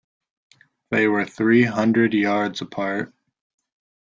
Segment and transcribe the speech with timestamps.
[0.89, 3.13] They were three hundred yards apart.